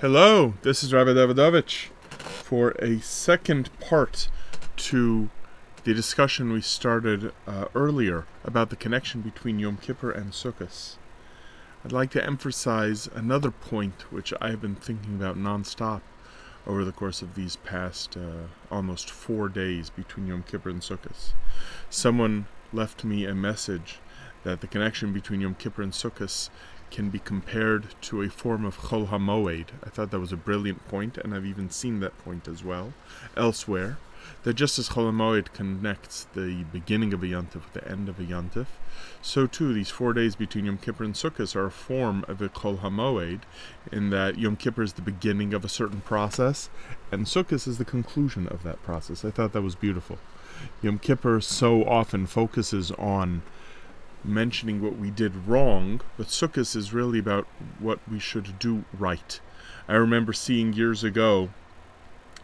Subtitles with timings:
[0.00, 4.28] Hello, this is Rabbi Davidovich for a second part
[4.74, 5.30] to
[5.84, 10.96] the discussion we started uh, earlier about the connection between Yom Kippur and Sukkot.
[11.84, 16.00] I'd like to emphasize another point which I have been thinking about nonstop
[16.66, 21.34] over the course of these past uh, almost four days between Yom Kippur and Sukkot.
[21.88, 24.00] Someone left me a message
[24.42, 26.50] that the connection between Yom Kippur and Sukkot
[26.94, 29.66] can be compared to a form of Chol HaMoed.
[29.84, 32.92] I thought that was a brilliant point, and I've even seen that point as well
[33.36, 33.98] elsewhere.
[34.44, 38.20] That just as Chol HaMoed connects the beginning of a Yontif with the end of
[38.20, 38.66] a Yontif,
[39.20, 42.48] so too these four days between Yom Kippur and Sukkot are a form of a
[42.48, 43.40] Chol HaMoed,
[43.90, 46.70] in that Yom Kippur is the beginning of a certain process,
[47.10, 49.24] and Sukkot is the conclusion of that process.
[49.24, 50.18] I thought that was beautiful.
[50.80, 53.42] Yom Kippur so often focuses on
[54.24, 57.46] mentioning what we did wrong, but Sukkot is really about
[57.78, 59.40] what we should do right.
[59.88, 61.50] I remember seeing years ago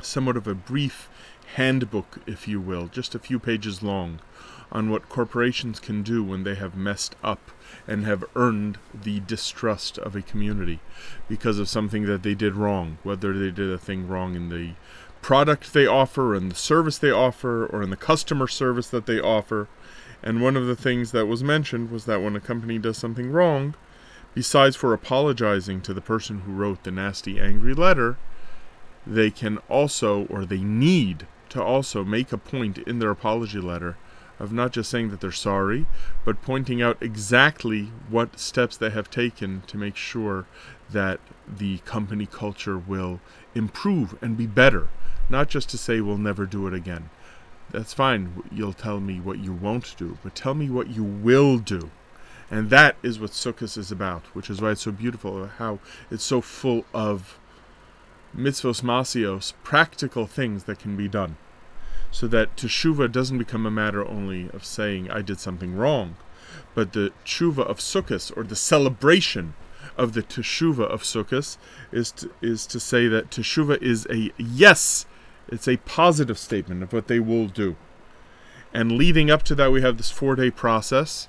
[0.03, 1.09] somewhat of a brief
[1.57, 4.21] handbook, if you will, just a few pages long,
[4.73, 7.51] on what corporations can do when they have messed up
[7.89, 10.81] and have earned the distrust of a community
[11.29, 14.73] because of something that they did wrong, whether they did a thing wrong in the
[15.23, 19.21] product they offer, in the service they offer, or in the customer service that they
[19.21, 19.69] offer
[20.23, 23.31] and one of the things that was mentioned was that when a company does something
[23.31, 23.75] wrong,
[24.35, 28.19] besides for apologizing to the person who wrote the nasty, angry letter,
[29.07, 33.97] they can also, or they need to also make a point in their apology letter
[34.39, 35.87] of not just saying that they're sorry,
[36.25, 40.47] but pointing out exactly what steps they have taken to make sure
[40.91, 43.21] that the company culture will
[43.55, 44.89] improve and be better.
[45.29, 47.11] Not just to say we'll never do it again.
[47.73, 48.43] That's fine.
[48.51, 51.91] You'll tell me what you won't do, but tell me what you will do.
[52.51, 55.79] And that is what Sukkot is about, which is why it's so beautiful, how
[56.11, 57.39] it's so full of
[58.37, 61.37] mitzvos masios, practical things that can be done.
[62.11, 66.17] So that teshuva doesn't become a matter only of saying, I did something wrong,
[66.75, 69.55] but the teshuva of Sukkot, or the celebration
[69.97, 71.57] of the teshuva of Sukkot,
[71.93, 75.07] is to, is to say that teshuva is a yes
[75.51, 77.77] it's a positive statement of what they will do.
[78.73, 81.29] And leading up to that, we have this four day process.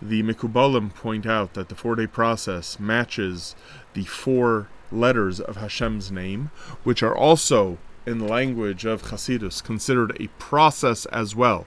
[0.00, 3.54] The Mikubalim point out that the four day process matches
[3.92, 6.50] the four letters of Hashem's name,
[6.84, 11.66] which are also, in the language of Hasidus, considered a process as well.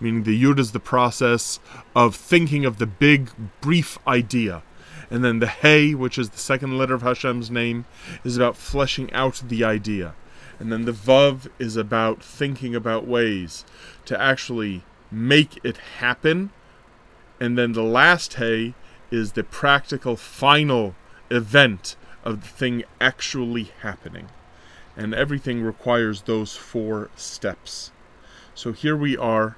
[0.00, 1.60] Meaning the Yud is the process
[1.94, 4.62] of thinking of the big, brief idea.
[5.10, 7.84] And then the Hey, which is the second letter of Hashem's name,
[8.24, 10.14] is about fleshing out the idea.
[10.58, 13.64] And then the Vav is about thinking about ways
[14.06, 16.50] to actually make it happen.
[17.40, 18.74] And then the last Hey
[19.10, 20.94] is the practical final
[21.30, 24.28] event of the thing actually happening.
[24.96, 27.92] And everything requires those four steps.
[28.54, 29.56] So here we are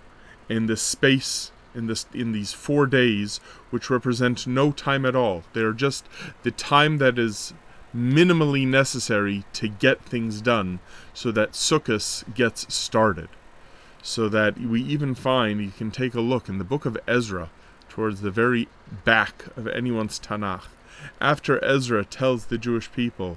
[0.49, 3.39] in this space in this in these 4 days
[3.71, 5.44] which represent no time at all.
[5.53, 6.05] They are just
[6.43, 7.55] the time that is
[7.95, 10.81] minimally necessary to get things done
[11.12, 13.28] so that Sukkot gets started.
[14.03, 17.51] So that we even find, you can take a look in the book of Ezra,
[17.91, 18.69] towards the very
[19.05, 20.69] back of anyone's Tanakh,
[21.21, 23.37] after Ezra tells the Jewish people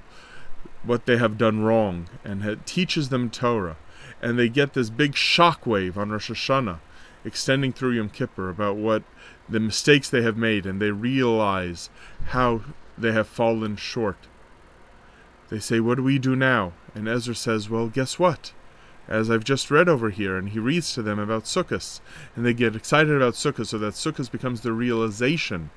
[0.84, 3.78] what they have done wrong and teaches them Torah,
[4.22, 6.80] and they get this big shockwave on Rosh Hashanah
[7.26, 9.04] extending through Yom Kippur about what
[9.50, 11.90] the mistakes they have made, and they realize
[12.28, 12.62] how
[12.98, 14.18] they have fallen short
[15.54, 16.74] they say, What do we do now?
[16.96, 18.54] And Ezra says, Well, guess what?
[19.08, 22.00] As I've just read over here, and he reads to them about Sukkot,
[22.36, 25.70] and they get excited about Sukkot, so that Sukkot becomes the realization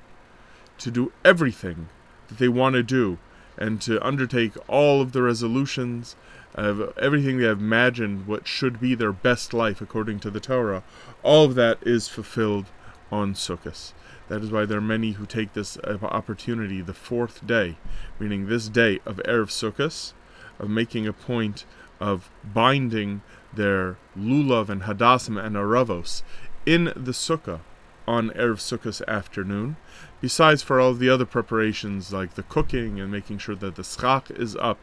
[0.79, 1.89] to do everything
[2.27, 3.19] that they want to do,
[3.55, 6.15] and to undertake all of the resolutions
[6.55, 10.81] of everything they have imagined what should be their best life according to the Torah.
[11.21, 12.65] All of that is fulfilled
[13.11, 13.93] on Sukkot.
[14.29, 17.77] That is why there are many who take this uh, opportunity, the fourth day,
[18.19, 20.13] meaning this day of Erev Sukkot,
[20.59, 21.65] of making a point
[21.99, 23.21] of binding
[23.53, 26.21] their lulav and hadassim and aravos
[26.65, 27.61] in the sukkah
[28.07, 29.75] on Erev Sukkot afternoon,
[30.21, 34.31] besides for all the other preparations like the cooking and making sure that the schach
[34.31, 34.79] is up.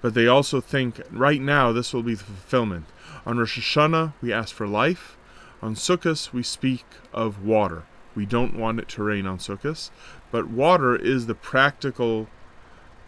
[0.00, 2.86] But they also think right now this will be the fulfillment.
[3.26, 5.16] On Rosh Hashanah, we ask for life.
[5.60, 7.84] On Sukkot, we speak of water.
[8.14, 9.90] We don't want it to rain on Sukkot,
[10.30, 12.28] but water is the practical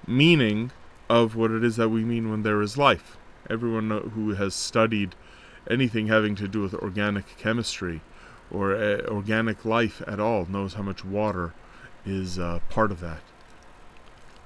[0.06, 0.70] meaning
[1.08, 3.16] of what it is that we mean when there is life.
[3.50, 5.14] Everyone who has studied
[5.70, 8.00] anything having to do with organic chemistry
[8.50, 11.52] or uh, organic life at all knows how much water
[12.04, 13.20] is uh, part of that.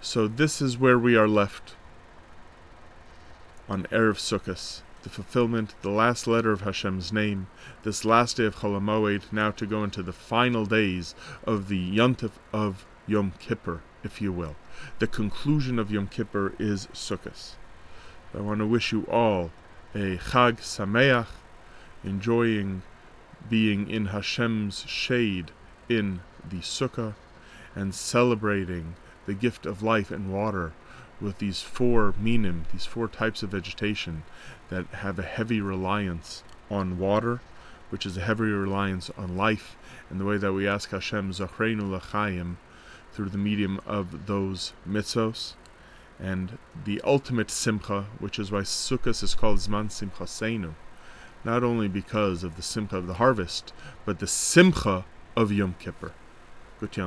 [0.01, 1.75] So this is where we are left
[3.69, 7.47] on Erev Sukkot, the fulfillment, the last letter of Hashem's name,
[7.85, 11.15] this last day of Chol Hamoed, now to go into the final days
[11.45, 14.57] of the Yontif of Yom Kippur, if you will.
[14.99, 17.53] The conclusion of Yom Kippur is Sukkot.
[18.35, 19.53] I want to wish you all
[19.95, 21.29] a Chag Sameach,
[22.03, 22.83] enjoying
[23.49, 25.53] being in Hashem's shade
[25.89, 27.15] in the Sukkah,
[27.77, 30.73] and celebrating the gift of life and water
[31.21, 34.23] with these four minim, these four types of vegetation
[34.69, 37.41] that have a heavy reliance on water,
[37.91, 39.77] which is a heavy reliance on life,
[40.11, 42.57] and the way that we ask Hashem Zachreinu Lachayim
[43.13, 45.55] through the medium of those mitzvos,
[46.19, 50.75] and the ultimate simcha, which is why Sukkot is called Zman Simcha Seinu,
[51.45, 53.73] not only because of the simcha of the harvest,
[54.05, 55.05] but the simcha
[55.37, 56.13] of Yom Kippur.
[56.81, 56.99] Gut